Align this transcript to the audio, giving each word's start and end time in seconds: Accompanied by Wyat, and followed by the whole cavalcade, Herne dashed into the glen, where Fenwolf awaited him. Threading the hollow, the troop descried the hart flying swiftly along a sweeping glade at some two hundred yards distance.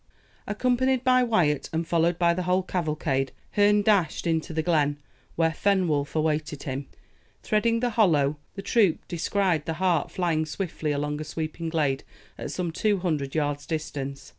Accompanied 0.47 1.03
by 1.03 1.21
Wyat, 1.21 1.69
and 1.71 1.87
followed 1.87 2.17
by 2.17 2.33
the 2.33 2.41
whole 2.41 2.63
cavalcade, 2.63 3.31
Herne 3.51 3.83
dashed 3.83 4.25
into 4.25 4.51
the 4.51 4.63
glen, 4.63 4.97
where 5.35 5.51
Fenwolf 5.51 6.15
awaited 6.15 6.63
him. 6.63 6.87
Threading 7.43 7.81
the 7.81 7.91
hollow, 7.91 8.37
the 8.55 8.63
troop 8.63 9.07
descried 9.07 9.65
the 9.67 9.75
hart 9.75 10.09
flying 10.09 10.47
swiftly 10.47 10.91
along 10.91 11.21
a 11.21 11.23
sweeping 11.23 11.69
glade 11.69 12.03
at 12.35 12.49
some 12.49 12.71
two 12.71 12.97
hundred 12.97 13.35
yards 13.35 13.67
distance. 13.67 14.29